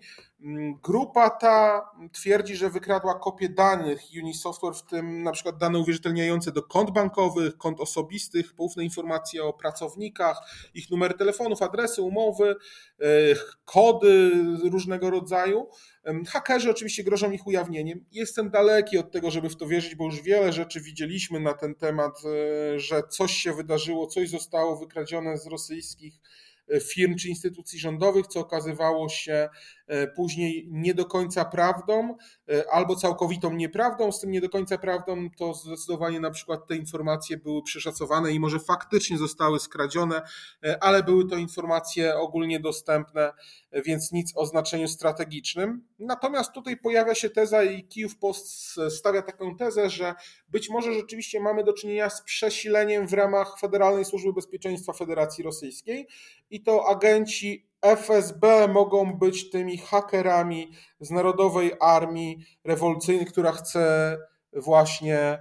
Grupa 0.83 1.31
ta 1.31 1.91
twierdzi, 2.13 2.57
że 2.57 2.71
wykradła 2.71 3.19
kopie 3.19 3.49
danych 3.49 4.01
Unisoftware, 4.23 4.75
w 4.75 4.83
tym 4.83 5.23
na 5.23 5.33
przykład 5.33 5.57
dane 5.57 5.79
uwierzytelniające 5.79 6.53
do 6.53 6.63
kont 6.63 6.91
bankowych, 6.91 7.57
kont 7.57 7.81
osobistych, 7.81 8.55
poufne 8.55 8.85
informacje 8.85 9.45
o 9.45 9.53
pracownikach, 9.53 10.39
ich 10.75 10.91
numery 10.91 11.15
telefonów, 11.15 11.63
adresy, 11.63 12.03
umowy, 12.03 12.55
e, 13.01 13.07
kody 13.65 14.31
różnego 14.71 15.11
rodzaju. 15.11 15.69
Hakerzy 16.29 16.71
oczywiście 16.71 17.05
grożą 17.05 17.31
ich 17.31 17.47
ujawnieniem. 17.47 18.05
Jestem 18.13 18.51
daleki 18.51 18.99
od 18.99 19.11
tego, 19.13 19.31
żeby 19.31 19.49
w 19.49 19.57
to 19.57 19.67
wierzyć, 19.67 19.95
bo 19.95 20.05
już 20.05 20.23
wiele 20.23 20.53
rzeczy 20.53 20.81
widzieliśmy 20.81 21.41
na 21.41 21.55
ten 21.55 21.75
temat, 21.75 22.23
e, 22.25 22.79
że 22.81 23.03
coś 23.11 23.33
się 23.33 23.55
wydarzyło, 23.55 24.07
coś 24.07 24.29
zostało 24.29 24.44
wykradzione 24.77 25.39
z 25.39 25.47
rosyjskich 25.47 26.21
E, 26.69 26.81
firm 26.81 27.17
czy 27.17 27.29
instytucji 27.29 27.79
rządowych, 27.79 28.27
co 28.27 28.41
okazywało 28.41 29.09
się 29.09 29.49
później 30.17 30.69
nie 30.71 30.95
do 30.95 31.05
końca 31.05 31.45
prawdą 31.45 32.17
e, 32.49 32.73
albo 32.73 32.97
całkowitą 32.97 33.53
nieprawdą. 33.53 34.13
Z 34.13 34.21
tym 34.21 34.31
nie 34.31 34.41
do 34.41 34.49
końca 34.49 34.79
prawdą 34.79 35.31
to 35.39 35.55
zdecydowanie 35.55 36.21
na 36.21 36.31
przykład 36.31 36.67
te 36.67 36.77
informacje 36.77 37.37
były 37.37 37.63
przeszacowane 37.63 38.33
i 38.33 38.41
może 38.41 38.61
faktycznie 38.61 39.19
zostały 39.19 39.61
skradzione, 39.61 40.23
ale 40.81 41.03
były 41.03 41.29
to 41.29 41.37
informacje 41.37 42.17
ogólnie 42.17 42.61
dostępne, 42.61 43.33
więc 43.87 44.13
nic 44.13 44.33
o 44.37 44.47
znaczeniu 44.47 44.89
strategicznym. 44.89 45.87
Natomiast 45.99 46.53
tutaj 46.53 46.77
pojawia 46.77 47.15
się 47.15 47.31
teza 47.31 47.63
i 47.63 47.85
Kijów 47.85 48.19
Post 48.19 48.81
stawia 48.91 49.23
taką 49.23 49.57
tezę, 49.57 49.91
że 49.91 50.15
być 50.49 50.71
może 50.71 50.95
rzeczywiście 50.95 51.41
mamy 51.41 51.65
do 51.65 51.73
czynienia 51.73 52.11
z 52.11 52.23
przesileniem 52.23 53.07
w 53.09 53.13
ramach 53.13 53.59
Federalnej 53.61 54.05
Służby 54.05 54.33
Bezpieczeństwa 54.33 54.93
Federacji 54.93 55.45
Rosyjskiej 55.45 56.07
i 56.51 56.63
to 56.63 56.89
agenci 56.89 57.67
FSB 57.85 58.69
mogą 58.69 59.13
być 59.19 59.51
tymi 59.51 59.79
hakerami 59.79 60.73
z 61.01 61.11
Narodowej 61.11 61.73
Armii 61.81 62.39
Rewolucyjnej, 62.65 63.27
która 63.27 63.53
chce 63.53 64.19
właśnie 64.53 65.39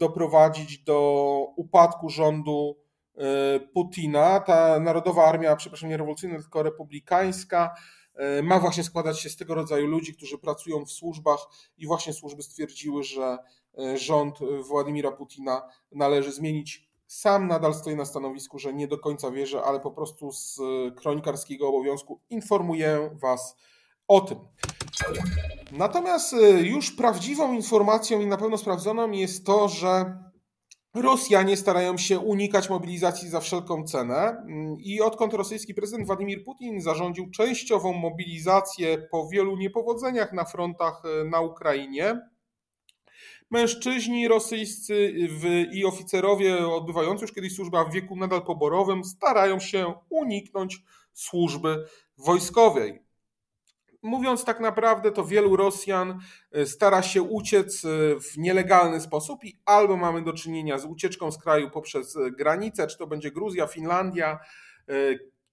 doprowadzić 0.00 0.78
do 0.78 1.48
upadku 1.56 2.08
rządu 2.08 2.76
e, 3.16 3.60
Putina. 3.60 4.40
Ta 4.40 4.80
Narodowa 4.80 5.24
Armia, 5.24 5.56
przepraszam, 5.56 5.90
nie 5.90 5.96
rewolucyjna, 5.96 6.38
tylko 6.38 6.62
republikańska, 6.62 7.74
e, 8.14 8.42
ma 8.42 8.60
właśnie 8.60 8.84
składać 8.84 9.20
się 9.20 9.28
z 9.28 9.36
tego 9.36 9.54
rodzaju 9.54 9.86
ludzi, 9.86 10.14
którzy 10.14 10.38
pracują 10.38 10.84
w 10.84 10.90
służbach 10.90 11.38
i 11.78 11.86
właśnie 11.86 12.12
służby 12.12 12.42
stwierdziły, 12.42 13.02
że 13.02 13.38
e, 13.78 13.98
rząd 13.98 14.38
Władimira 14.68 15.12
Putina 15.12 15.62
należy 15.92 16.32
zmienić 16.32 16.88
sam 17.06 17.48
nadal 17.48 17.74
stoję 17.74 17.96
na 17.96 18.04
stanowisku, 18.04 18.58
że 18.58 18.74
nie 18.74 18.88
do 18.88 18.98
końca 18.98 19.30
wierzę, 19.30 19.62
ale 19.62 19.80
po 19.80 19.90
prostu 19.90 20.32
z 20.32 20.60
kronikarskiego 20.96 21.68
obowiązku 21.68 22.20
informuję 22.30 23.10
Was 23.22 23.56
o 24.08 24.20
tym. 24.20 24.38
Natomiast 25.72 26.32
y, 26.32 26.36
już 26.62 26.90
prawdziwą 26.90 27.52
informacją 27.52 28.20
i 28.20 28.26
na 28.26 28.36
pewno 28.36 28.58
sprawdzoną 28.58 29.10
jest 29.10 29.46
to, 29.46 29.68
że 29.68 30.24
Rosjanie 30.94 31.56
starają 31.56 31.98
się 31.98 32.18
unikać 32.18 32.70
mobilizacji 32.70 33.28
za 33.28 33.40
wszelką 33.40 33.84
cenę 33.84 34.46
i 34.78 35.00
odkąd 35.00 35.34
rosyjski 35.34 35.74
prezydent 35.74 36.06
Władimir 36.06 36.44
Putin 36.44 36.80
zarządził 36.80 37.30
częściową 37.30 37.92
mobilizację 37.92 38.98
po 39.10 39.28
wielu 39.28 39.56
niepowodzeniach 39.56 40.32
na 40.32 40.44
frontach 40.44 41.02
y, 41.04 41.24
na 41.24 41.40
Ukrainie, 41.40 42.20
Mężczyźni 43.50 44.28
rosyjscy 44.28 45.14
i 45.72 45.84
oficerowie 45.84 46.68
odbywający 46.68 47.24
już 47.24 47.32
kiedyś 47.32 47.54
służbę 47.54 47.84
w 47.90 47.92
wieku 47.92 48.16
nadal 48.16 48.42
poborowym 48.44 49.04
starają 49.04 49.60
się 49.60 49.94
uniknąć 50.10 50.82
służby 51.12 51.86
wojskowej. 52.18 53.04
Mówiąc 54.02 54.44
tak 54.44 54.60
naprawdę, 54.60 55.12
to 55.12 55.24
wielu 55.24 55.56
Rosjan 55.56 56.20
e, 56.52 56.66
stara 56.66 57.02
się 57.02 57.22
uciec 57.22 57.84
e, 57.84 57.88
w 58.20 58.38
nielegalny 58.38 59.00
sposób 59.00 59.44
i 59.44 59.60
albo 59.64 59.96
mamy 59.96 60.22
do 60.22 60.32
czynienia 60.32 60.78
z 60.78 60.84
ucieczką 60.84 61.32
z 61.32 61.38
kraju 61.38 61.70
poprzez 61.70 62.16
granicę, 62.38 62.86
czy 62.86 62.98
to 62.98 63.06
będzie 63.06 63.30
Gruzja, 63.30 63.66
Finlandia, 63.66 64.38
e, 64.88 64.94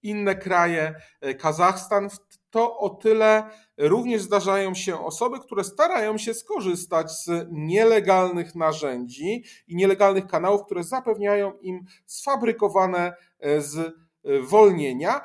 inne 0.02 0.34
kraje, 0.34 0.94
Kazachstan, 1.38 2.08
to 2.50 2.78
o 2.78 2.90
tyle 2.90 3.44
również 3.78 4.22
zdarzają 4.22 4.74
się 4.74 5.04
osoby, 5.04 5.40
które 5.40 5.64
starają 5.64 6.18
się 6.18 6.34
skorzystać 6.34 7.12
z 7.12 7.48
nielegalnych 7.50 8.54
narzędzi 8.54 9.44
i 9.66 9.76
nielegalnych 9.76 10.26
kanałów, 10.26 10.64
które 10.64 10.84
zapewniają 10.84 11.52
im 11.58 11.84
sfabrykowane 12.06 13.14
z 13.58 13.94
wolnienia 14.42 15.20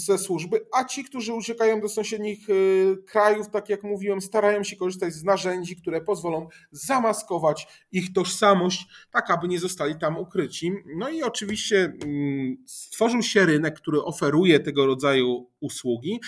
ze 0.00 0.18
służby, 0.18 0.60
a 0.72 0.84
ci, 0.84 1.04
którzy 1.04 1.32
uciekają 1.32 1.80
do 1.80 1.88
sąsiednich 1.88 2.50
y, 2.50 2.96
krajów, 3.06 3.50
tak 3.50 3.68
jak 3.68 3.82
mówiłem, 3.82 4.20
starają 4.20 4.64
się 4.64 4.76
korzystać 4.76 5.12
z 5.12 5.24
narzędzi, 5.24 5.76
które 5.76 6.00
pozwolą 6.00 6.48
zamaskować 6.70 7.66
ich 7.92 8.12
tożsamość, 8.12 8.86
tak 9.10 9.30
aby 9.30 9.48
nie 9.48 9.58
zostali 9.58 9.98
tam 9.98 10.16
ukryci. 10.16 10.72
No 10.96 11.08
i 11.08 11.22
oczywiście 11.22 11.92
mm, 12.04 12.56
stworzył 12.66 13.22
się 13.22 13.46
rynek, 13.46 13.80
który 13.80 14.02
oferuje 14.02 14.60
tego 14.60 14.86
rodzaju 14.86 15.50
usługi, 15.60 16.20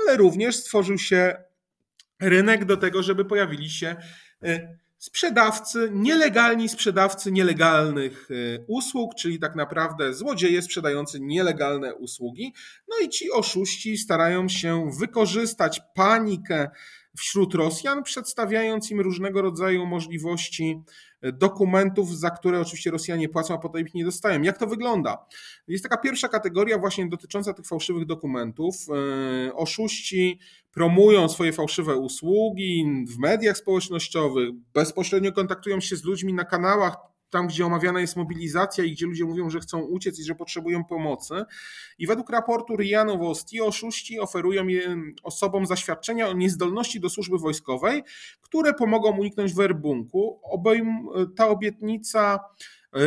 ale 0.00 0.16
również 0.16 0.56
stworzył 0.56 0.98
się 0.98 1.36
rynek 2.20 2.64
do 2.64 2.76
tego, 2.76 3.02
żeby 3.02 3.24
pojawili 3.24 3.70
się 3.70 3.96
sprzedawcy, 5.04 5.88
nielegalni 5.92 6.68
sprzedawcy 6.68 7.32
nielegalnych 7.32 8.28
e, 8.30 8.64
usług, 8.66 9.14
czyli 9.14 9.38
tak 9.38 9.56
naprawdę 9.56 10.14
złodzieje 10.14 10.62
sprzedający 10.62 11.20
nielegalne 11.20 11.94
usługi. 11.94 12.54
No 12.88 12.98
i 13.06 13.08
ci 13.08 13.30
oszuści 13.30 13.98
starają 13.98 14.48
się 14.48 14.90
wykorzystać 14.98 15.80
panikę 15.94 16.70
wśród 17.16 17.54
Rosjan, 17.54 18.02
przedstawiając 18.02 18.90
im 18.90 19.00
różnego 19.00 19.42
rodzaju 19.42 19.86
możliwości 19.86 20.82
e, 21.20 21.32
dokumentów, 21.32 22.18
za 22.18 22.30
które 22.30 22.60
oczywiście 22.60 22.90
Rosjanie 22.90 23.28
płacą, 23.28 23.54
a 23.54 23.58
potem 23.58 23.86
ich 23.86 23.94
nie 23.94 24.04
dostają. 24.04 24.42
Jak 24.42 24.58
to 24.58 24.66
wygląda? 24.66 25.26
Jest 25.68 25.82
taka 25.82 25.96
pierwsza 25.96 26.28
kategoria 26.28 26.78
właśnie 26.78 27.08
dotycząca 27.08 27.52
tych 27.52 27.66
fałszywych 27.66 28.06
dokumentów. 28.06 28.74
E, 29.48 29.54
oszuści 29.54 30.38
promują 30.72 31.28
swoje 31.28 31.52
fałszywe 31.52 31.96
usługi 31.96 33.04
w 33.08 33.18
mediach 33.18 33.56
społecznościowych, 33.56 34.48
bezpośrednio 34.74 35.32
kontaktują 35.32 35.80
się 35.80 35.96
z 35.96 36.04
ludźmi 36.04 36.34
na 36.34 36.44
kanałach 36.44 37.13
tam, 37.34 37.46
gdzie 37.46 37.66
omawiana 37.66 38.00
jest 38.00 38.16
mobilizacja 38.16 38.84
i 38.84 38.92
gdzie 38.92 39.06
ludzie 39.06 39.24
mówią, 39.24 39.50
że 39.50 39.60
chcą 39.60 39.80
uciec 39.80 40.20
i 40.20 40.24
że 40.24 40.34
potrzebują 40.34 40.84
pomocy. 40.84 41.34
I 41.98 42.06
według 42.06 42.30
raportu 42.30 42.76
RIA 42.76 43.04
Nowosti 43.04 43.60
oszuści 43.60 44.20
oferują 44.20 44.66
osobom 45.22 45.66
zaświadczenia 45.66 46.28
o 46.28 46.32
niezdolności 46.32 47.00
do 47.00 47.10
służby 47.10 47.38
wojskowej, 47.38 48.02
które 48.42 48.74
pomogą 48.74 49.18
uniknąć 49.18 49.54
werbunku. 49.54 50.40
Ta 51.36 51.48
obietnica 51.48 52.40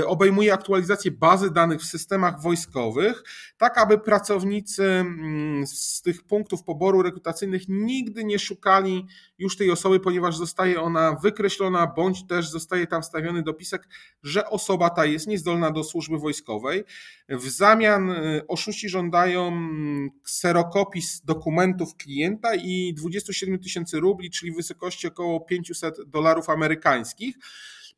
obejmuje 0.05 0.53
aktualizację 0.53 1.11
bazy 1.11 1.51
danych 1.51 1.81
w 1.81 1.85
systemach 1.85 2.41
wojskowych, 2.41 3.23
tak 3.57 3.77
aby 3.77 3.97
pracownicy 3.97 4.83
mm, 4.83 5.67
z 5.67 6.01
tych 6.01 6.23
punktów 6.23 6.63
poboru 6.63 7.01
rekrutacyjnych 7.01 7.61
nigdy 7.67 8.23
nie 8.23 8.39
szukali 8.39 9.05
już 9.37 9.57
tej 9.57 9.71
osoby, 9.71 9.99
ponieważ 9.99 10.37
zostaje 10.37 10.81
ona 10.81 11.15
wykreślona, 11.15 11.87
bądź 11.87 12.27
też 12.27 12.49
zostaje 12.49 12.87
tam 12.87 13.01
wstawiony 13.01 13.43
dopisek, 13.43 13.87
że 14.23 14.49
osoba 14.49 14.89
ta 14.89 15.05
jest 15.05 15.27
niezdolna 15.27 15.71
do 15.71 15.83
służby 15.83 16.17
wojskowej. 16.17 16.83
W 17.29 17.49
zamian 17.49 18.11
e, 18.11 18.41
oszuści 18.47 18.89
żądają 18.89 19.47
mm, 19.47 20.09
kserokopis 20.23 21.21
dokumentów 21.25 21.95
klienta 21.95 22.55
i 22.55 22.93
27 22.93 23.59
tysięcy 23.59 23.99
rubli, 23.99 24.31
czyli 24.31 24.51
w 24.51 24.55
wysokości 24.55 25.07
około 25.07 25.39
500 25.39 25.95
dolarów 26.07 26.49
amerykańskich. 26.49 27.35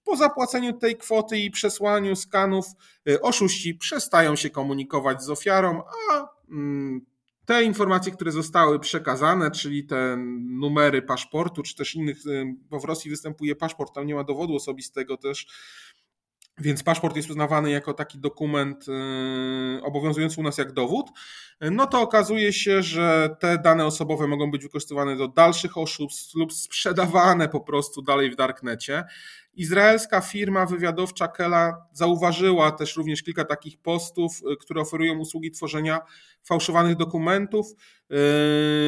Po 0.09 0.15
zapłaceniu 0.15 0.73
tej 0.73 0.97
kwoty 0.97 1.37
i 1.37 1.51
przesłaniu 1.51 2.15
skanów, 2.15 2.65
y, 3.09 3.21
oszuści 3.21 3.75
przestają 3.75 4.35
się 4.35 4.49
komunikować 4.49 5.23
z 5.23 5.29
ofiarą, 5.29 5.83
a 6.11 6.27
mm, 6.51 7.05
te 7.45 7.63
informacje, 7.63 8.11
które 8.11 8.31
zostały 8.31 8.79
przekazane, 8.79 9.51
czyli 9.51 9.85
te 9.85 10.17
numery 10.39 11.01
paszportu, 11.01 11.63
czy 11.63 11.75
też 11.75 11.95
innych, 11.95 12.25
y, 12.25 12.55
bo 12.69 12.79
w 12.79 12.85
Rosji 12.85 13.11
występuje 13.11 13.55
paszport, 13.55 13.93
tam 13.93 14.07
nie 14.07 14.15
ma 14.15 14.23
dowodu 14.23 14.55
osobistego 14.55 15.17
też, 15.17 15.47
więc 16.59 16.83
paszport 16.83 17.15
jest 17.15 17.29
uznawany 17.29 17.71
jako 17.71 17.93
taki 17.93 18.19
dokument 18.19 18.85
y, 18.87 19.83
obowiązujący 19.83 20.41
u 20.41 20.43
nas 20.43 20.57
jak 20.57 20.71
dowód, 20.71 21.07
no 21.61 21.87
to 21.87 22.01
okazuje 22.01 22.53
się, 22.53 22.83
że 22.83 23.35
te 23.39 23.57
dane 23.57 23.85
osobowe 23.85 24.27
mogą 24.27 24.51
być 24.51 24.63
wykorzystywane 24.63 25.15
do 25.15 25.27
dalszych 25.27 25.77
oszustw 25.77 26.35
lub 26.35 26.53
sprzedawane 26.53 27.49
po 27.49 27.59
prostu 27.59 28.01
dalej 28.01 28.31
w 28.31 28.35
darknecie. 28.35 29.03
Izraelska 29.53 30.21
firma 30.21 30.65
wywiadowcza 30.65 31.27
Kela 31.27 31.87
zauważyła 31.93 32.71
też 32.71 32.97
również 32.97 33.23
kilka 33.23 33.45
takich 33.45 33.77
postów, 33.77 34.41
y, 34.51 34.57
które 34.57 34.81
oferują 34.81 35.17
usługi 35.17 35.51
tworzenia 35.51 35.99
fałszowanych 36.43 36.95
dokumentów. 36.95 37.67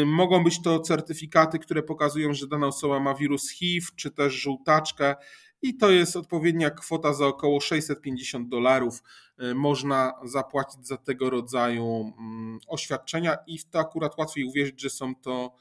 Y, 0.04 0.06
mogą 0.06 0.44
być 0.44 0.62
to 0.62 0.80
certyfikaty, 0.80 1.60
które 1.60 1.84
pokazują, 1.84 2.34
że 2.34 2.48
dana 2.48 2.68
osoba 2.68 3.00
ma 3.00 3.16
wirus 3.16 3.50
HIV 3.50 3.88
czy 3.96 4.12
też 4.12 4.34
żółtaczkę 4.34 5.16
i 5.62 5.78
to 5.78 5.92
jest 5.92 6.16
odpowiednia 6.16 6.70
kwota 6.70 7.14
za 7.14 7.28
około 7.28 7.60
650 7.60 8.50
dolarów. 8.50 9.04
Y, 9.44 9.56
można 9.56 10.14
zapłacić 10.24 10.88
za 10.88 10.98
tego 10.98 11.30
rodzaju 11.30 12.14
mm, 12.20 12.60
oświadczenia 12.68 13.38
i 13.48 13.58
w 13.58 13.66
to 13.66 13.80
akurat 13.80 14.18
łatwiej 14.18 14.46
uwierzyć, 14.46 14.82
że 14.82 14.90
są 14.90 15.16
to 15.16 15.56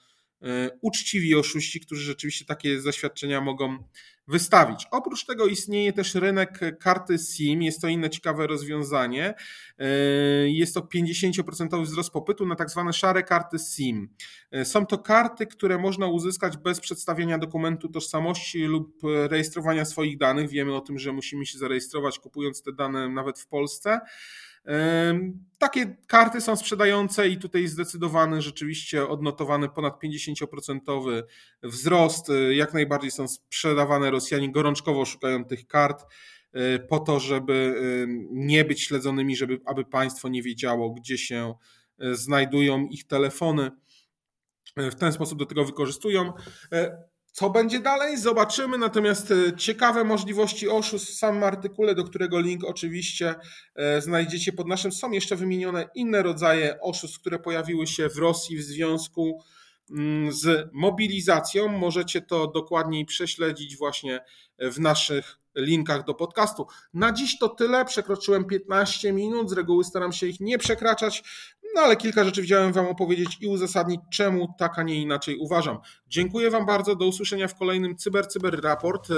uczciwi 0.81 1.35
oszuści, 1.35 1.81
którzy 1.81 2.05
rzeczywiście 2.05 2.45
takie 2.45 2.81
zaświadczenia 2.81 3.41
mogą 3.41 3.79
wystawić. 4.31 4.87
Oprócz 4.91 5.25
tego 5.25 5.47
istnieje 5.47 5.93
też 5.93 6.15
rynek 6.15 6.61
karty 6.81 7.19
SIM, 7.19 7.63
jest 7.63 7.81
to 7.81 7.89
inne 7.89 8.11
ciekawe 8.11 8.47
rozwiązanie. 8.47 9.35
E, 9.79 9.87
jest 10.49 10.75
to 10.75 10.81
50% 10.81 11.83
wzrost 11.83 12.11
popytu 12.11 12.47
na 12.47 12.57
tak 12.57 12.71
zwane 12.71 12.93
szare 12.93 13.23
karty 13.23 13.57
SIM. 13.59 14.09
E, 14.51 14.65
są 14.65 14.87
to 14.87 14.99
karty, 14.99 15.47
które 15.47 15.79
można 15.79 16.07
uzyskać 16.07 16.57
bez 16.57 16.81
przedstawienia 16.81 17.39
dokumentu 17.39 17.89
tożsamości 17.89 18.65
lub 18.65 19.03
rejestrowania 19.29 19.85
swoich 19.85 20.19
danych. 20.19 20.51
Wiemy 20.51 20.75
o 20.75 20.81
tym, 20.81 20.99
że 20.99 21.13
musimy 21.13 21.47
się 21.47 21.59
zarejestrować 21.59 22.19
kupując 22.19 22.63
te 22.63 22.73
dane 22.73 23.09
nawet 23.09 23.39
w 23.39 23.47
Polsce. 23.47 24.01
Takie 25.59 25.97
karty 26.07 26.41
są 26.41 26.57
sprzedające 26.57 27.29
i 27.29 27.39
tutaj 27.39 27.67
zdecydowany, 27.67 28.43
rzeczywiście 28.43 29.09
odnotowany 29.09 29.69
ponad 29.69 30.03
50% 30.03 31.23
wzrost. 31.63 32.27
Jak 32.51 32.75
najbardziej 32.75 33.11
są 33.11 33.29
sprzedawane, 33.29 34.11
Rosjanie 34.11 34.53
gorączkowo 34.53 35.05
szukają 35.05 35.45
tych 35.45 35.67
kart 35.67 36.07
e, 36.53 36.79
po 36.79 36.99
to, 36.99 37.21
żeby 37.21 37.75
nie 38.31 38.65
być 38.65 38.83
śledzonymi, 38.83 39.37
żeby, 39.37 39.61
aby 39.67 39.85
państwo 39.85 40.29
nie 40.29 40.43
wiedziało, 40.43 40.91
gdzie 40.91 41.19
się 41.19 41.55
e, 41.99 42.15
znajdują 42.15 42.87
ich 42.87 43.07
telefony. 43.07 43.71
E, 44.77 44.91
w 44.91 44.97
ten 44.97 45.13
sposób 45.13 45.39
do 45.39 45.47
tego 45.47 45.65
wykorzystują. 45.65 46.33
Co 47.33 47.51
będzie 47.51 47.81
dalej? 47.81 48.19
Zobaczymy. 48.19 48.79
Natomiast 48.79 49.31
e, 49.31 49.57
ciekawe 49.57 50.05
możliwości 50.05 50.69
oszustw 50.69 51.11
w 51.11 51.19
samym 51.19 51.43
artykule, 51.43 51.95
do 51.95 52.05
którego 52.05 52.41
link 52.41 52.65
oczywiście 52.65 53.35
e, 53.75 54.01
znajdziecie 54.01 54.53
pod 54.53 54.67
naszym. 54.67 54.93
Są 54.93 55.11
jeszcze 55.11 55.37
wymienione 55.37 55.89
inne 55.95 56.23
rodzaje 56.23 56.81
oszustw, 56.81 57.21
które 57.21 57.39
pojawiły 57.39 57.87
się 57.87 58.09
w 58.09 58.17
Rosji 58.17 58.57
w 58.57 58.63
związku 58.63 59.43
mm, 59.91 60.33
z 60.33 60.69
mobilizacją. 60.73 61.69
Możecie 61.69 62.21
to 62.21 62.47
dokładniej 62.47 63.05
prześledzić 63.05 63.77
właśnie 63.77 64.21
w 64.59 64.81
naszych 64.81 65.41
linkach 65.57 66.05
do 66.05 66.15
podcastu. 66.15 66.67
Na 66.95 67.13
dziś 67.13 67.39
to 67.39 67.49
tyle. 67.49 67.85
Przekroczyłem 67.85 68.45
15 68.45 69.13
minut. 69.13 69.51
Z 69.51 69.53
reguły 69.53 69.85
staram 69.85 70.13
się 70.13 70.27
ich 70.27 70.41
nie 70.41 70.59
przekraczać. 70.59 71.23
No 71.75 71.81
ale 71.81 71.97
kilka 71.97 72.25
rzeczy 72.25 72.43
chciałem 72.43 72.73
Wam 72.73 72.87
opowiedzieć 72.87 73.39
i 73.41 73.47
uzasadnić, 73.47 74.01
czemu 74.11 74.55
tak, 74.59 74.79
a 74.79 74.83
nie 74.83 75.03
inaczej 75.03 75.37
uważam. 75.37 75.79
Dziękuję 76.09 76.51
Wam 76.51 76.67
bardzo. 76.67 76.97
Do 76.97 77.07
usłyszenia 77.07 77.49
w 77.49 77.55
kolejnym 77.55 77.97
Cyber 77.97 78.29
Cyber 78.29 78.61
Raport. 78.63 79.09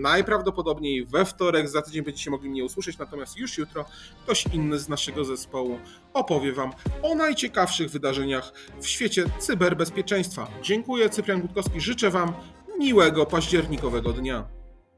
Najprawdopodobniej 0.00 1.06
we 1.06 1.24
wtorek, 1.24 1.68
za 1.68 1.82
tydzień 1.82 2.04
będziecie 2.04 2.30
mogli 2.30 2.50
mnie 2.50 2.64
usłyszeć, 2.64 2.98
natomiast 2.98 3.36
już 3.36 3.58
jutro 3.58 3.84
ktoś 4.22 4.46
inny 4.52 4.78
z 4.78 4.88
naszego 4.88 5.24
zespołu 5.24 5.78
opowie 6.12 6.52
Wam 6.52 6.72
o 7.02 7.14
najciekawszych 7.14 7.90
wydarzeniach 7.90 8.52
w 8.80 8.86
świecie 8.86 9.24
cyberbezpieczeństwa. 9.38 10.48
Dziękuję, 10.62 11.10
Cyprian 11.10 11.40
Gutkowski. 11.40 11.80
Życzę 11.80 12.10
Wam 12.10 12.32
miłego 12.78 13.26
październikowego 13.26 14.12
dnia. 14.12 14.55